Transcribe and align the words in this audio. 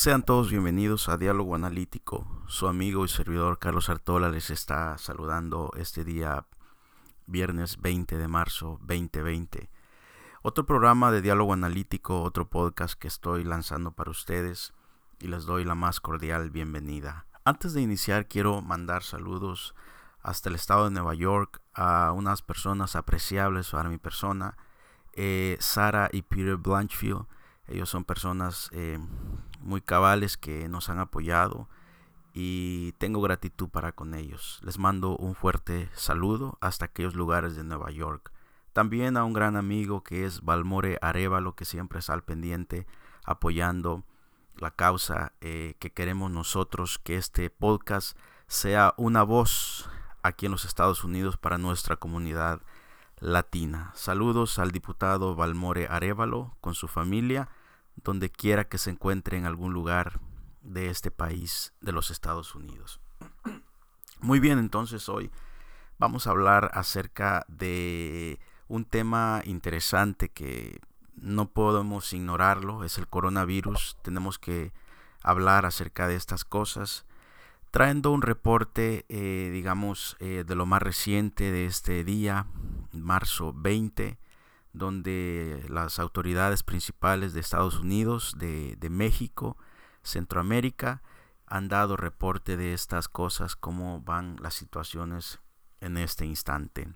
Sean 0.00 0.22
todos 0.22 0.48
bienvenidos 0.48 1.10
a 1.10 1.18
Diálogo 1.18 1.54
Analítico. 1.54 2.26
Su 2.46 2.68
amigo 2.68 3.04
y 3.04 3.08
servidor 3.08 3.58
Carlos 3.58 3.90
Artola 3.90 4.30
les 4.30 4.48
está 4.48 4.96
saludando 4.96 5.72
este 5.76 6.04
día 6.04 6.46
viernes 7.26 7.78
20 7.82 8.16
de 8.16 8.26
marzo 8.26 8.78
2020. 8.80 9.68
Otro 10.40 10.64
programa 10.64 11.10
de 11.12 11.20
Diálogo 11.20 11.52
Analítico, 11.52 12.22
otro 12.22 12.48
podcast 12.48 12.98
que 12.98 13.08
estoy 13.08 13.44
lanzando 13.44 13.92
para 13.92 14.10
ustedes 14.10 14.72
y 15.18 15.28
les 15.28 15.44
doy 15.44 15.64
la 15.64 15.74
más 15.74 16.00
cordial 16.00 16.48
bienvenida. 16.48 17.26
Antes 17.44 17.74
de 17.74 17.82
iniciar 17.82 18.26
quiero 18.26 18.62
mandar 18.62 19.02
saludos 19.02 19.74
hasta 20.22 20.48
el 20.48 20.54
estado 20.54 20.84
de 20.84 20.92
Nueva 20.92 21.12
York 21.12 21.60
a 21.74 22.12
unas 22.12 22.40
personas 22.40 22.96
apreciables 22.96 23.68
para 23.68 23.90
mi 23.90 23.98
persona, 23.98 24.56
eh, 25.12 25.58
Sara 25.60 26.08
y 26.10 26.22
Peter 26.22 26.56
Blanchfield. 26.56 27.26
Ellos 27.70 27.88
son 27.88 28.04
personas 28.04 28.68
eh, 28.72 28.98
muy 29.60 29.80
cabales 29.80 30.36
que 30.36 30.68
nos 30.68 30.88
han 30.88 30.98
apoyado 30.98 31.68
y 32.32 32.92
tengo 32.92 33.20
gratitud 33.20 33.68
para 33.68 33.92
con 33.92 34.14
ellos. 34.14 34.60
Les 34.62 34.78
mando 34.78 35.16
un 35.16 35.34
fuerte 35.34 35.88
saludo 35.94 36.58
hasta 36.60 36.86
aquellos 36.86 37.14
lugares 37.14 37.56
de 37.56 37.64
Nueva 37.64 37.90
York. 37.90 38.32
También 38.72 39.16
a 39.16 39.24
un 39.24 39.32
gran 39.32 39.56
amigo 39.56 40.02
que 40.02 40.24
es 40.24 40.42
Balmore 40.42 40.98
Arevalo, 41.02 41.54
que 41.54 41.64
siempre 41.64 41.98
está 41.98 42.12
al 42.14 42.22
pendiente 42.22 42.86
apoyando 43.24 44.04
la 44.56 44.70
causa 44.70 45.32
eh, 45.40 45.74
que 45.78 45.92
queremos 45.92 46.30
nosotros, 46.30 46.98
que 46.98 47.16
este 47.16 47.50
podcast 47.50 48.16
sea 48.46 48.94
una 48.96 49.22
voz 49.22 49.88
aquí 50.22 50.46
en 50.46 50.52
los 50.52 50.64
Estados 50.64 51.02
Unidos 51.04 51.36
para 51.36 51.58
nuestra 51.58 51.96
comunidad 51.96 52.60
latina. 53.18 53.90
Saludos 53.94 54.58
al 54.58 54.70
diputado 54.70 55.34
Balmore 55.34 55.86
Arevalo 55.88 56.56
con 56.60 56.74
su 56.74 56.88
familia, 56.88 57.48
donde 57.96 58.30
quiera 58.30 58.68
que 58.68 58.78
se 58.78 58.90
encuentre 58.90 59.36
en 59.36 59.46
algún 59.46 59.72
lugar 59.72 60.20
de 60.62 60.90
este 60.90 61.10
país 61.10 61.72
de 61.80 61.92
los 61.92 62.10
Estados 62.10 62.54
Unidos. 62.54 63.00
Muy 64.20 64.40
bien, 64.40 64.58
entonces 64.58 65.08
hoy 65.08 65.30
vamos 65.98 66.26
a 66.26 66.30
hablar 66.30 66.70
acerca 66.74 67.44
de 67.48 68.38
un 68.68 68.84
tema 68.84 69.42
interesante 69.44 70.28
que 70.28 70.80
no 71.16 71.50
podemos 71.50 72.12
ignorarlo, 72.12 72.84
es 72.84 72.98
el 72.98 73.06
coronavirus. 73.06 73.96
Tenemos 74.02 74.38
que 74.38 74.72
hablar 75.22 75.66
acerca 75.66 76.08
de 76.08 76.16
estas 76.16 76.44
cosas. 76.44 77.04
Trayendo 77.70 78.10
un 78.10 78.22
reporte, 78.22 79.04
eh, 79.08 79.50
digamos, 79.52 80.16
eh, 80.18 80.44
de 80.46 80.54
lo 80.54 80.66
más 80.66 80.82
reciente 80.82 81.52
de 81.52 81.66
este 81.66 82.04
día, 82.04 82.46
marzo 82.92 83.52
20, 83.54 84.18
donde 84.72 85.64
las 85.68 85.98
autoridades 85.98 86.62
principales 86.62 87.32
de 87.32 87.40
Estados 87.40 87.80
Unidos, 87.80 88.34
de, 88.38 88.76
de 88.76 88.90
México, 88.90 89.56
Centroamérica, 90.02 91.02
han 91.46 91.68
dado 91.68 91.96
reporte 91.96 92.56
de 92.56 92.72
estas 92.72 93.08
cosas, 93.08 93.56
cómo 93.56 94.00
van 94.00 94.36
las 94.40 94.54
situaciones 94.54 95.40
en 95.80 95.96
este 95.96 96.24
instante. 96.24 96.88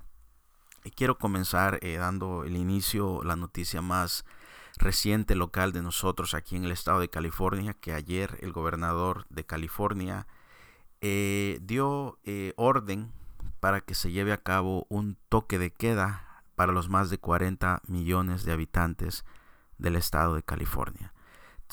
Y 0.85 0.91
quiero 0.91 1.19
comenzar 1.19 1.79
eh, 1.83 1.97
dando 1.97 2.45
el 2.45 2.57
inicio, 2.57 3.23
la 3.25 3.37
noticia 3.37 3.81
más 3.83 4.25
reciente 4.77 5.35
local 5.35 5.73
de 5.73 5.83
nosotros 5.83 6.35
aquí 6.35 6.57
en 6.57 6.65
el 6.65 6.73
estado 6.73 7.01
de 7.01 7.09
California, 7.09 7.75
que 7.75 7.95
ayer 7.95 8.39
el 8.43 8.53
gobernador 8.53 9.27
de 9.31 9.45
California 9.45 10.27
eh, 11.01 11.59
dio 11.63 12.19
eh, 12.25 12.53
orden 12.57 13.13
para 13.61 13.81
que 13.81 13.95
se 13.95 14.13
lleve 14.13 14.33
a 14.33 14.43
cabo 14.43 14.87
un 14.89 15.17
toque 15.29 15.59
de 15.59 15.73
queda 15.73 16.34
para 16.55 16.73
los 16.73 16.89
más 16.89 17.11
de 17.11 17.19
40 17.19 17.83
millones 17.87 18.45
de 18.45 18.53
habitantes 18.53 19.25
del 19.79 19.97
estado 19.97 20.35
de 20.35 20.43
California. 20.43 21.13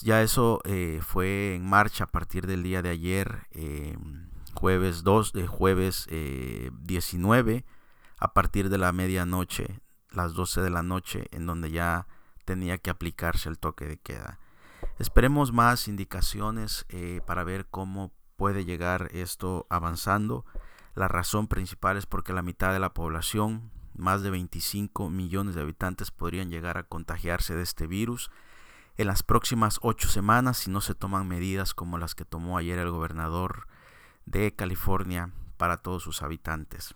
Ya 0.02 0.22
eso 0.22 0.62
fue 1.02 1.56
en 1.56 1.70
marcha 1.70 2.06
a 2.06 2.08
partir 2.08 2.48
del 2.48 2.64
día 2.64 2.82
de 2.82 2.90
ayer, 2.90 3.48
jueves 4.56 5.04
2, 5.04 5.34
de 5.34 5.48
jueves 5.48 6.08
19 6.10 7.66
a 8.22 8.34
partir 8.34 8.70
de 8.70 8.78
la 8.78 8.92
medianoche, 8.92 9.82
las 10.12 10.34
12 10.34 10.62
de 10.62 10.70
la 10.70 10.84
noche, 10.84 11.26
en 11.32 11.48
donde 11.48 11.72
ya 11.72 12.08
tenía 12.46 12.78
que 12.78 12.92
aplicarse 12.92 13.50
el 13.50 13.58
toque 13.58 13.86
de 13.86 13.98
queda. 13.98 14.40
Esperemos 15.00 15.52
más 15.52 15.88
indicaciones 15.88 16.86
eh, 16.90 17.22
para 17.26 17.44
ver 17.44 17.66
cómo 17.66 18.14
puede 18.36 18.64
llegar 18.64 19.10
esto 19.12 19.66
avanzando. 19.70 20.46
La 20.94 21.08
razón 21.08 21.48
principal 21.48 21.98
es 21.98 22.06
porque 22.06 22.34
la 22.34 22.44
mitad 22.44 22.72
de 22.72 22.80
la 22.80 22.94
población, 22.94 23.72
más 23.96 24.22
de 24.22 24.30
25 24.30 25.10
millones 25.10 25.56
de 25.56 25.62
habitantes, 25.62 26.12
podrían 26.12 26.50
llegar 26.50 26.78
a 26.78 26.84
contagiarse 26.84 27.56
de 27.56 27.64
este 27.64 27.88
virus 27.88 28.32
en 28.98 29.08
las 29.08 29.24
próximas 29.24 29.80
ocho 29.82 30.08
semanas 30.08 30.58
si 30.58 30.70
no 30.70 30.82
se 30.82 30.96
toman 30.96 31.28
medidas 31.28 31.74
como 31.74 31.98
las 31.98 32.16
que 32.16 32.26
tomó 32.26 32.58
ayer 32.58 32.78
el 32.80 32.92
gobernador 32.92 33.68
de 34.26 34.54
California 34.56 35.32
para 35.58 35.78
todos 35.78 36.04
sus 36.04 36.22
habitantes. 36.22 36.96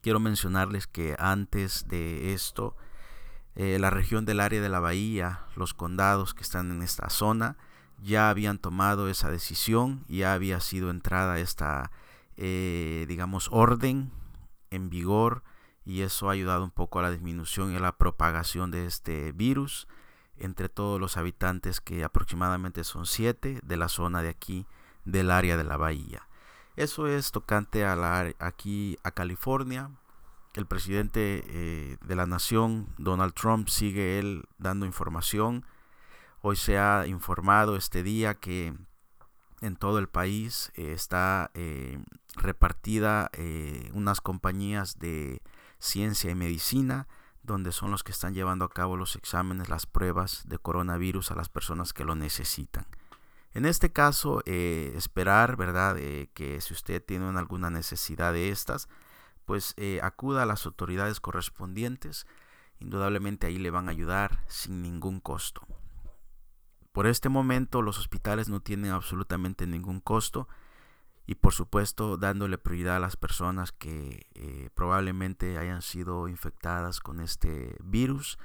Quiero 0.00 0.20
mencionarles 0.20 0.86
que 0.86 1.16
antes 1.18 1.86
de 1.86 2.34
esto, 2.34 2.76
eh, 3.54 3.78
la 3.78 3.90
región 3.90 4.24
del 4.24 4.40
área 4.40 4.60
de 4.60 4.68
la 4.68 4.80
bahía, 4.80 5.46
los 5.54 5.74
condados 5.74 6.34
que 6.34 6.42
están 6.42 6.70
en 6.70 6.82
esta 6.82 7.08
zona, 7.10 7.56
ya 8.02 8.28
habían 8.30 8.58
tomado 8.58 9.08
esa 9.08 9.30
decisión, 9.30 10.04
ya 10.08 10.32
había 10.32 10.60
sido 10.60 10.90
entrada 10.90 11.38
esta, 11.38 11.92
eh, 12.36 13.04
digamos, 13.06 13.48
orden 13.52 14.10
en 14.70 14.90
vigor 14.90 15.44
y 15.84 16.02
eso 16.02 16.28
ha 16.28 16.32
ayudado 16.32 16.64
un 16.64 16.70
poco 16.70 16.98
a 16.98 17.02
la 17.02 17.10
disminución 17.10 17.72
y 17.72 17.76
a 17.76 17.80
la 17.80 17.96
propagación 17.96 18.70
de 18.70 18.86
este 18.86 19.32
virus 19.32 19.88
entre 20.36 20.68
todos 20.68 21.00
los 21.00 21.16
habitantes 21.16 21.80
que 21.80 22.04
aproximadamente 22.04 22.84
son 22.84 23.06
siete 23.06 23.60
de 23.62 23.76
la 23.76 23.88
zona 23.88 24.22
de 24.22 24.28
aquí 24.28 24.66
del 25.04 25.30
área 25.30 25.56
de 25.56 25.64
la 25.64 25.76
bahía. 25.76 26.26
Eso 26.76 27.06
es 27.06 27.32
tocante 27.32 27.84
a 27.84 27.96
la, 27.96 28.32
aquí 28.38 28.98
a 29.02 29.10
California. 29.10 29.90
El 30.54 30.66
presidente 30.66 31.44
eh, 31.46 31.96
de 32.04 32.16
la 32.16 32.26
nación, 32.26 32.88
Donald 32.98 33.34
Trump, 33.34 33.68
sigue 33.68 34.18
él 34.18 34.44
dando 34.58 34.86
información. 34.86 35.64
Hoy 36.40 36.56
se 36.56 36.78
ha 36.78 37.06
informado 37.06 37.76
este 37.76 38.02
día 38.02 38.34
que 38.34 38.74
en 39.60 39.76
todo 39.76 39.98
el 39.98 40.08
país 40.08 40.72
eh, 40.74 40.92
está 40.92 41.50
eh, 41.54 42.02
repartida 42.34 43.30
unas 43.92 44.20
compañías 44.20 44.98
de 44.98 45.42
ciencia 45.82 46.30
y 46.30 46.34
medicina 46.36 47.08
donde 47.42 47.72
son 47.72 47.90
los 47.90 48.04
que 48.04 48.12
están 48.12 48.34
llevando 48.34 48.64
a 48.64 48.70
cabo 48.70 48.96
los 48.96 49.16
exámenes, 49.16 49.68
las 49.68 49.84
pruebas 49.84 50.42
de 50.46 50.58
coronavirus 50.58 51.32
a 51.32 51.34
las 51.34 51.48
personas 51.48 51.92
que 51.92 52.04
lo 52.04 52.14
necesitan. 52.14 52.86
En 53.52 53.66
este 53.66 53.92
caso, 53.92 54.42
eh, 54.46 54.92
esperar, 54.96 55.56
¿verdad? 55.56 55.96
Eh, 55.98 56.30
que 56.34 56.60
si 56.60 56.72
usted 56.72 57.04
tiene 57.04 57.36
alguna 57.36 57.68
necesidad 57.68 58.32
de 58.32 58.50
estas, 58.50 58.88
pues 59.44 59.74
eh, 59.76 59.98
acuda 60.02 60.44
a 60.44 60.46
las 60.46 60.64
autoridades 60.66 61.18
correspondientes. 61.18 62.26
Indudablemente 62.78 63.48
ahí 63.48 63.58
le 63.58 63.70
van 63.70 63.88
a 63.88 63.90
ayudar 63.90 64.44
sin 64.46 64.82
ningún 64.82 65.18
costo. 65.18 65.66
Por 66.92 67.08
este 67.08 67.28
momento 67.28 67.82
los 67.82 67.98
hospitales 67.98 68.48
no 68.48 68.60
tienen 68.60 68.92
absolutamente 68.92 69.66
ningún 69.66 70.00
costo 70.00 70.48
y 71.26 71.36
por 71.36 71.52
supuesto 71.52 72.16
dándole 72.16 72.58
prioridad 72.58 72.96
a 72.96 73.00
las 73.00 73.16
personas 73.16 73.72
que 73.72 74.26
probablemente 74.74 75.56
hayan 75.58 75.82
sido 75.82 76.28
infectadas 76.28 77.00
con 77.00 77.20
este 77.20 77.76
virus 77.82 78.38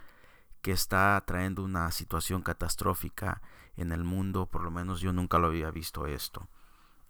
que 0.61 0.71
está 0.71 1.23
trayendo 1.25 1.63
una 1.63 1.91
situación 1.91 2.41
catastrófica 2.41 3.41
en 3.77 3.91
el 3.91 4.03
mundo, 4.03 4.47
por 4.47 4.63
lo 4.63 4.71
menos 4.71 4.99
yo 4.99 5.13
nunca 5.13 5.39
lo 5.39 5.47
había 5.47 5.71
visto 5.71 6.07
esto. 6.07 6.49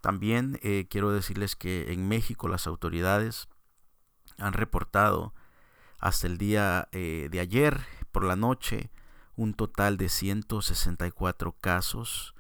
También 0.01 0.59
eh, 0.61 0.87
quiero 0.89 1.11
decirles 1.11 1.55
que 1.55 1.91
en 1.91 2.07
México 2.07 2.47
las 2.47 2.67
autoridades 2.67 3.47
han 4.37 4.53
reportado 4.53 5.33
hasta 5.99 6.27
el 6.27 6.37
día 6.37 6.87
eh, 6.91 7.29
de 7.31 7.39
ayer 7.39 7.81
por 8.11 8.23
la 8.23 8.35
noche 8.35 8.91
un 9.35 9.53
total 9.53 9.97
de 9.97 10.09
164 10.09 11.53
casos 11.53 12.35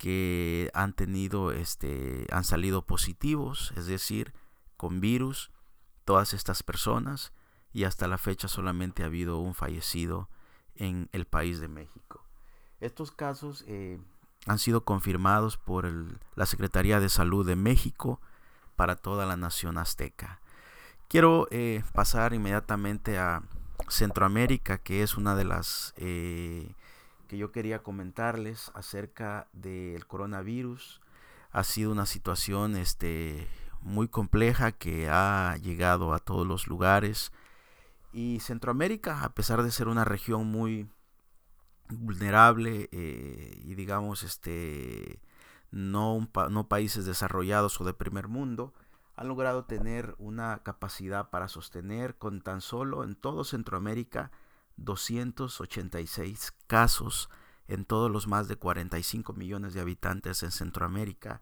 que 0.00 0.70
han 0.72 0.94
tenido 0.94 1.52
este 1.52 2.26
han 2.32 2.44
salido 2.44 2.86
positivos, 2.86 3.74
es 3.76 3.84
decir, 3.84 4.32
con 4.78 4.98
virus 4.98 5.50
todas 6.06 6.32
estas 6.32 6.62
personas 6.62 7.34
y 7.74 7.84
hasta 7.84 8.08
la 8.08 8.16
fecha 8.16 8.48
solamente 8.48 9.02
ha 9.02 9.06
habido 9.06 9.38
un 9.40 9.52
fallecido 9.52 10.30
en 10.74 11.10
el 11.12 11.26
país 11.26 11.60
de 11.60 11.68
México. 11.68 12.24
Estos 12.80 13.10
casos 13.10 13.62
eh, 13.68 14.00
han 14.46 14.58
sido 14.58 14.86
confirmados 14.86 15.58
por 15.58 15.86
la 16.34 16.46
Secretaría 16.46 16.98
de 16.98 17.10
Salud 17.10 17.46
de 17.46 17.56
México 17.56 18.22
para 18.76 18.96
toda 18.96 19.26
la 19.26 19.36
nación 19.36 19.76
azteca. 19.76 20.40
Quiero 21.08 21.46
eh, 21.50 21.84
pasar 21.92 22.32
inmediatamente 22.32 23.18
a 23.18 23.42
Centroamérica, 23.90 24.78
que 24.78 25.02
es 25.02 25.18
una 25.18 25.34
de 25.34 25.44
las 25.44 25.92
eh, 25.98 26.72
que 27.30 27.38
yo 27.38 27.52
quería 27.52 27.84
comentarles 27.84 28.72
acerca 28.74 29.46
del 29.52 30.04
coronavirus. 30.08 31.00
Ha 31.52 31.62
sido 31.62 31.92
una 31.92 32.04
situación 32.04 32.74
este, 32.74 33.46
muy 33.82 34.08
compleja 34.08 34.72
que 34.72 35.08
ha 35.08 35.56
llegado 35.58 36.12
a 36.12 36.18
todos 36.18 36.44
los 36.44 36.66
lugares. 36.66 37.30
Y 38.12 38.40
Centroamérica, 38.40 39.22
a 39.22 39.32
pesar 39.32 39.62
de 39.62 39.70
ser 39.70 39.86
una 39.86 40.04
región 40.04 40.50
muy 40.50 40.90
vulnerable 41.88 42.88
eh, 42.90 43.60
y 43.62 43.76
digamos 43.76 44.24
este 44.24 45.20
no, 45.70 46.28
no 46.50 46.68
países 46.68 47.04
desarrollados 47.04 47.80
o 47.80 47.84
de 47.84 47.94
primer 47.94 48.26
mundo 48.26 48.74
han 49.14 49.28
logrado 49.28 49.66
tener 49.66 50.16
una 50.18 50.62
capacidad 50.64 51.30
para 51.30 51.46
sostener 51.46 52.16
con 52.16 52.40
tan 52.40 52.60
solo 52.60 53.04
en 53.04 53.14
todo 53.14 53.44
Centroamérica 53.44 54.32
286 54.80 56.52
casos 56.66 57.30
en 57.68 57.84
todos 57.84 58.10
los 58.10 58.26
más 58.26 58.48
de 58.48 58.56
45 58.56 59.32
millones 59.32 59.74
de 59.74 59.80
habitantes 59.80 60.42
en 60.42 60.50
Centroamérica 60.50 61.40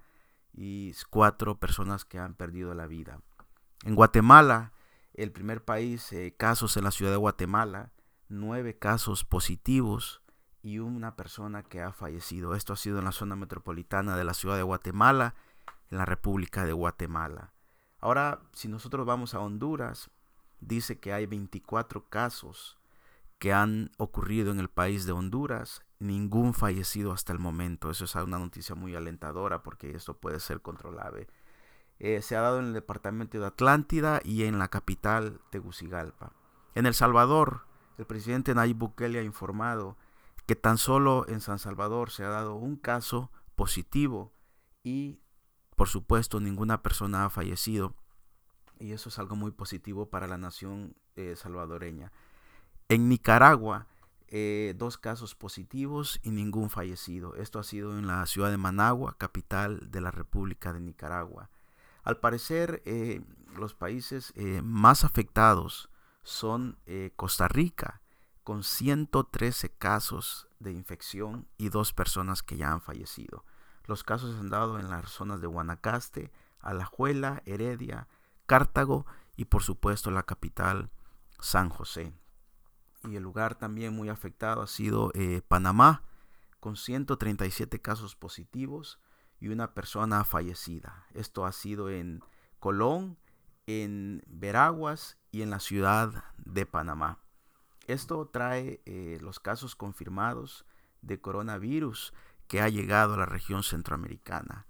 y 0.53 0.93
cuatro 1.11 1.59
personas 1.59 2.05
que 2.05 2.19
han 2.19 2.35
perdido 2.35 2.75
la 2.75 2.87
vida. 2.87 3.21
En 3.85 3.95
Guatemala, 3.95 4.73
el 5.15 5.33
primer 5.33 5.65
país, 5.65 6.13
eh, 6.13 6.35
casos 6.37 6.77
en 6.77 6.85
la 6.85 6.91
ciudad 6.91 7.13
de 7.13 7.17
Guatemala, 7.17 7.93
nueve 8.29 8.77
casos 8.79 9.25
positivos 9.25 10.21
y 10.63 10.81
una 10.81 11.17
persona 11.17 11.63
que 11.63 11.81
ha 11.81 11.93
fallecido. 11.93 12.55
Esto 12.55 12.73
ha 12.73 12.77
sido 12.77 12.99
en 12.99 13.05
la 13.05 13.13
zona 13.13 13.37
metropolitana 13.37 14.17
de 14.17 14.25
la 14.25 14.35
ciudad 14.35 14.57
de 14.57 14.63
Guatemala, 14.63 15.35
en 15.91 15.99
la 15.99 16.05
República 16.05 16.65
de 16.67 16.73
Guatemala. 16.73 17.53
Ahora, 18.01 18.43
si 18.53 18.69
nosotros 18.69 19.07
vamos 19.07 19.35
a 19.35 19.41
Honduras, 19.41 20.11
dice 20.61 20.99
que 20.99 21.13
hay 21.13 21.27
24 21.27 22.09
casos 22.09 22.79
que 23.39 23.53
han 23.53 23.91
ocurrido 23.99 24.51
en 24.51 24.61
el 24.61 24.69
país 24.69 25.07
de 25.07 25.13
Honduras, 25.13 25.83
ningún 25.99 26.55
fallecido 26.55 27.13
hasta 27.13 27.33
el 27.33 27.39
momento. 27.39 27.91
Eso 27.91 28.05
es 28.05 28.15
una 28.15 28.39
noticia 28.39 28.75
muy 28.75 28.95
alentadora 28.95 29.63
porque 29.63 29.93
esto 29.93 30.15
puede 30.15 30.41
ser 30.41 30.61
controlable. 30.61 31.29
Eh, 31.99 32.23
se 32.23 32.37
ha 32.37 32.41
dado 32.41 32.61
en 32.61 32.67
el 32.67 32.73
departamento 32.73 33.39
de 33.39 33.47
Atlántida 33.47 34.21
y 34.25 34.45
en 34.45 34.59
la 34.59 34.69
capital 34.69 35.41
Tegucigalpa. 35.51 36.33
En 36.75 36.87
El 36.87 36.95
Salvador, 36.95 37.63
el 37.97 38.07
presidente 38.07 38.55
Nayib 38.55 38.77
Bukele 38.77 39.19
ha 39.19 39.25
informado 39.25 39.97
que 40.47 40.57
tan 40.57 40.79
solo 40.79 41.27
en 41.29 41.41
San 41.41 41.59
Salvador 41.59 42.11
se 42.11 42.25
ha 42.25 42.29
dado 42.29 42.55
un 42.55 42.77
caso 42.77 43.31
positivo 43.57 44.33
y 44.83 45.21
por 45.77 45.89
supuesto 45.89 46.41
ninguna 46.41 46.83
persona 46.83 47.25
ha 47.25 47.31
fallecido 47.31 47.95
y 48.79 48.93
eso 48.93 49.09
es 49.09 49.19
algo 49.19 49.37
muy 49.37 49.51
positivo 49.51 50.09
para 50.09 50.27
la 50.27 50.39
nación 50.39 50.95
eh, 51.17 51.35
salvadoreña. 51.37 52.13
En 52.89 53.09
Nicaragua, 53.09 53.87
eh, 54.29 54.75
dos 54.77 54.97
casos 54.99 55.35
positivos 55.35 56.21
y 56.23 56.31
ningún 56.31 56.71
fallecido. 56.71 57.35
Esto 57.37 57.59
ha 57.59 57.65
sido 57.65 57.99
en 57.99 58.07
la 58.07 58.25
ciudad 58.27 58.51
de 58.51 58.57
Managua, 58.57 59.17
capital 59.19 59.91
de 59.91 60.01
la 60.01 60.11
República 60.11 60.73
de 60.73 60.81
Nicaragua. 60.81 61.51
Al 62.03 62.19
parecer, 62.19 62.83
eh, 62.87 63.23
los 63.57 63.75
países 63.75 64.33
más 64.63 65.05
afectados 65.05 65.91
son 66.23 66.79
Costa 67.17 67.49
Rica, 67.49 68.01
con 68.45 68.63
113 68.63 69.69
casos 69.71 70.49
de 70.59 70.73
infección 70.73 71.47
y 71.59 71.69
dos 71.69 71.93
personas 71.93 72.43
que 72.43 72.57
ya 72.57 72.73
han 72.73 72.81
fallecido. 72.81 73.45
Los 73.85 74.05
casos 74.05 74.33
se 74.35 74.41
han 74.41 74.49
dado 74.49 74.79
en 74.79 74.89
las 74.89 75.11
zonas 75.11 75.43
de 75.43 75.47
Guanacaste, 75.47 76.31
Alajuela, 76.61 77.43
Heredia, 77.45 78.09
Cartago 78.47 79.05
y 79.37 79.47
por 79.47 79.63
supuesto 79.63 80.11
la 80.11 80.23
capital 80.23 80.91
San 81.41 81.69
José. 81.69 82.15
Y 83.05 83.17
el 83.17 83.23
lugar 83.23 83.55
también 83.57 83.95
muy 83.95 84.09
afectado 84.09 84.63
ha 84.63 84.67
sido 84.67 85.13
eh, 85.15 85.43
Panamá, 85.47 86.03
con 86.61 86.77
137 86.77 87.81
casos 87.81 88.17
positivos 88.17 88.99
y 89.39 89.49
una 89.49 89.73
persona 89.75 90.25
fallecida. 90.25 91.07
Esto 91.15 91.47
ha 91.47 91.53
sido 91.53 91.91
en 91.91 92.21
Colón, 92.59 93.17
en 93.67 94.23
Veraguas 94.27 95.17
y 95.31 95.43
en 95.43 95.51
la 95.51 95.61
ciudad 95.61 96.25
de 96.39 96.67
Panamá. 96.67 97.21
Esto 97.87 98.27
trae 98.27 98.83
eh, 98.85 99.19
los 99.21 99.39
casos 99.39 99.77
confirmados 99.77 100.67
de 101.01 101.21
coronavirus 101.21 102.13
que 102.49 102.61
ha 102.61 102.69
llegado 102.69 103.15
a 103.15 103.19
la 103.19 103.27
región 103.27 103.63
centroamericana. 103.63 104.67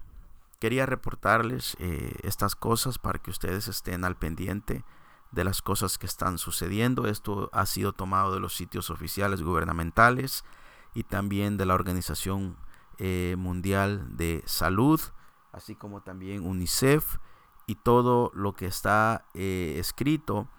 Quería 0.59 0.85
reportarles 0.85 1.77
eh, 1.79 2.15
estas 2.23 2.55
cosas 2.55 2.99
para 2.99 3.19
que 3.19 3.31
ustedes 3.31 3.67
estén 3.67 4.03
al 4.03 4.17
pendiente 4.17 4.83
de 5.31 5.43
las 5.43 5.61
cosas 5.61 5.97
que 5.97 6.05
están 6.05 6.37
sucediendo. 6.37 7.07
Esto 7.07 7.49
ha 7.53 7.65
sido 7.65 7.93
tomado 7.93 8.33
de 8.33 8.39
los 8.39 8.55
sitios 8.55 8.89
oficiales 8.89 9.41
gubernamentales 9.41 10.43
y 10.93 11.03
también 11.03 11.57
de 11.57 11.65
la 11.65 11.75
Organización 11.75 12.57
eh, 12.97 13.35
Mundial 13.37 14.17
de 14.17 14.43
Salud, 14.45 14.99
así 15.53 15.75
como 15.75 16.01
también 16.01 16.45
UNICEF 16.45 17.17
y 17.67 17.75
todo 17.75 18.31
lo 18.33 18.53
que 18.53 18.65
está 18.65 19.25
eh, 19.33 19.75
escrito 19.77 20.49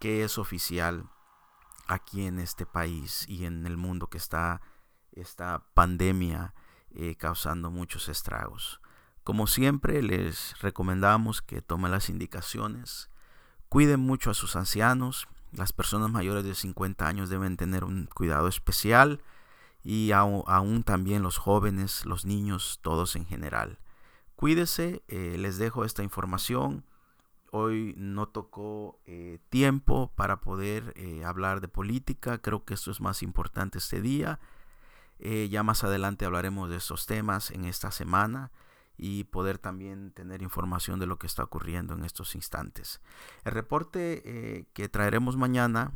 que 0.00 0.24
es 0.24 0.36
oficial 0.36 1.08
aquí 1.86 2.26
en 2.26 2.38
este 2.38 2.66
país 2.66 3.24
y 3.28 3.44
en 3.44 3.66
el 3.66 3.76
mundo 3.76 4.08
que 4.08 4.18
está 4.18 4.60
esta 5.12 5.62
pandemia 5.74 6.54
eh, 6.94 7.16
causando 7.16 7.70
muchos 7.70 8.08
estragos. 8.08 8.80
Como 9.24 9.46
siempre 9.46 10.02
les 10.02 10.58
recomendamos 10.60 11.42
que 11.42 11.62
tomen 11.62 11.90
las 11.90 12.08
indicaciones 12.10 13.10
Cuiden 13.68 14.00
mucho 14.00 14.30
a 14.30 14.34
sus 14.34 14.56
ancianos. 14.56 15.26
Las 15.52 15.72
personas 15.72 16.10
mayores 16.10 16.44
de 16.44 16.54
50 16.54 17.06
años 17.06 17.28
deben 17.28 17.56
tener 17.56 17.84
un 17.84 18.06
cuidado 18.06 18.48
especial 18.48 19.20
y 19.82 20.12
aún, 20.12 20.82
también 20.82 21.22
los 21.22 21.38
jóvenes, 21.38 22.04
los 22.04 22.24
niños, 22.24 22.80
todos 22.82 23.16
en 23.16 23.26
general. 23.26 23.78
Cuídese, 24.34 25.02
eh, 25.08 25.36
les 25.38 25.58
dejo 25.58 25.84
esta 25.84 26.02
información. 26.02 26.84
Hoy 27.56 27.94
no 27.96 28.28
tocó 28.28 29.00
eh, 29.06 29.38
tiempo 29.48 30.12
para 30.14 30.40
poder 30.40 30.92
eh, 30.96 31.24
hablar 31.24 31.60
de 31.60 31.68
política. 31.68 32.38
Creo 32.38 32.64
que 32.64 32.74
esto 32.74 32.90
es 32.90 33.00
más 33.00 33.22
importante 33.22 33.78
este 33.78 34.00
día. 34.00 34.38
ya 35.50 35.62
más 35.62 35.82
adelante 35.82 36.26
hablaremos 36.26 36.68
de 36.68 36.76
estos 36.76 37.06
temas 37.06 37.50
en 37.50 37.64
esta 37.64 37.90
semana 37.90 38.50
y 38.98 39.24
poder 39.24 39.58
también 39.58 40.10
tener 40.12 40.42
información 40.42 40.98
de 40.98 41.06
lo 41.06 41.18
que 41.18 41.26
está 41.26 41.42
ocurriendo 41.44 41.94
en 41.94 42.04
estos 42.04 42.34
instantes. 42.34 43.00
El 43.44 43.52
reporte 43.52 44.22
eh, 44.24 44.66
que 44.72 44.88
traeremos 44.88 45.36
mañana, 45.36 45.92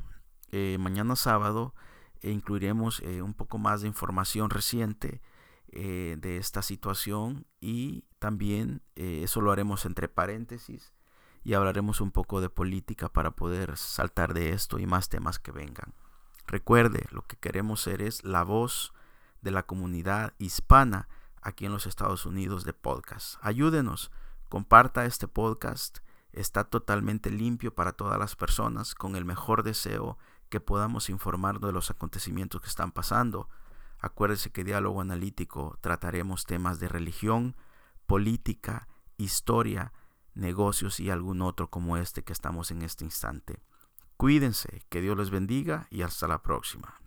eh, 0.53 0.77
mañana 0.79 1.17
sábado, 1.17 1.75
e 2.21 2.31
incluiremos 2.31 3.01
eh, 3.01 3.23
un 3.23 3.33
poco 3.33 3.59
más 3.59 3.81
de 3.81 3.89
información 3.89 4.51
reciente 4.51 5.21
de 5.73 6.37
esta 6.37 6.63
situación 6.63 7.47
y 7.61 8.03
también 8.19 8.83
eso 8.97 9.41
lo 9.41 9.53
haremos 9.53 9.87
entre 9.87 10.09
paréntesis 10.09 10.93
y 11.43 11.55
hablaremos 11.55 12.01
un 12.01 12.11
poco 12.11 12.41
de 12.41 12.51
política 12.51 13.09
para 13.09 13.31
poder 13.31 13.77
saltar 13.77 14.35
de 14.35 14.51
esto 14.51 14.79
y 14.79 14.87
más 14.87 15.09
temas 15.09 15.39
que 15.39 15.53
vengan. 15.53 15.95
Recuerde, 16.47 17.07
lo 17.11 17.23
que 17.23 17.37
queremos 17.37 17.81
ser 17.81 18.03
es 18.03 18.25
la 18.25 18.43
voz 18.43 18.93
de 19.41 19.51
la 19.51 19.63
comunidad 19.63 20.35
hispana 20.39 21.09
aquí 21.41 21.67
en 21.67 21.73
los 21.73 21.87
Estados 21.87 22.27
Unidos 22.27 22.65
de 22.65 22.73
podcast. 22.73 23.37
Ayúdenos, 23.41 24.11
comparta 24.49 25.05
este 25.05 25.29
podcast. 25.29 25.99
Está 26.33 26.65
totalmente 26.65 27.31
limpio 27.31 27.75
para 27.75 27.93
todas 27.93 28.19
las 28.19 28.37
personas 28.37 28.95
con 28.95 29.17
el 29.17 29.25
mejor 29.25 29.63
deseo 29.63 30.19
que 30.49 30.61
podamos 30.61 31.09
informarnos 31.09 31.63
de 31.63 31.73
los 31.73 31.91
acontecimientos 31.91 32.61
que 32.61 32.69
están 32.69 32.93
pasando. 32.93 33.49
Acuérdese 33.99 34.51
que 34.51 34.65
diálogo 34.65 35.01
analítico 35.01 35.79
trataremos 35.81 36.45
temas 36.45 36.81
de 36.81 36.89
religión, 36.89 37.57
política, 38.07 38.89
historia, 39.17 39.93
negocios 40.35 41.01
y 41.01 41.11
algún 41.11 41.43
otro 41.43 41.71
como 41.71 41.97
este 41.97 42.23
que 42.23 42.33
estamos 42.33 42.71
en 42.71 42.83
este 42.83 43.05
instante. 43.05 43.63
Cuídense, 44.17 44.83
que 44.89 45.01
Dios 45.01 45.17
les 45.17 45.31
bendiga 45.31 45.87
y 45.91 46.03
hasta 46.03 46.29
la 46.29 46.43
próxima. 46.43 47.01